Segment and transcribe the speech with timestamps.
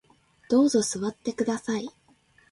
[0.49, 1.87] どうぞ座ってください